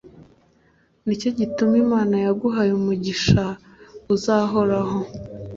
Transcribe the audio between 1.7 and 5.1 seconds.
imana yaguhaye umugisha uzahoraho